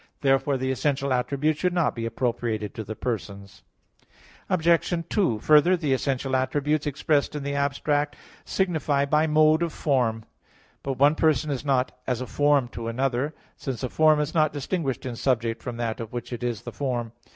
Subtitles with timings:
[0.21, 3.61] Therefore the essential attributes should not be appropriated to the persons.
[4.49, 5.07] Obj.
[5.07, 10.25] 2: Further, the essential attributes expressed in the abstract signify by mode of form.
[10.81, 14.53] But one person is not as a form to another; since a form is not
[14.53, 17.11] distinguished in subject from that of which it is the form.